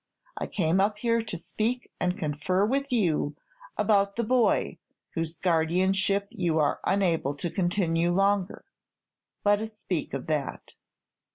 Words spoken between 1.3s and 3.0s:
speak and confer with